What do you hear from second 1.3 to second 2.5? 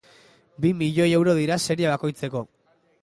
dira serie bakoitzeko.